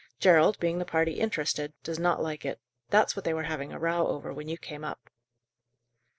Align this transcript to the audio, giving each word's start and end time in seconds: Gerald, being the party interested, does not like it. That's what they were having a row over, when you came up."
Gerald, 0.19 0.57
being 0.59 0.79
the 0.79 0.83
party 0.85 1.19
interested, 1.19 1.73
does 1.83 1.99
not 1.99 2.23
like 2.23 2.43
it. 2.43 2.59
That's 2.89 3.15
what 3.15 3.23
they 3.23 3.35
were 3.35 3.43
having 3.43 3.71
a 3.71 3.77
row 3.77 4.07
over, 4.07 4.33
when 4.33 4.49
you 4.49 4.57
came 4.57 4.83
up." 4.83 5.11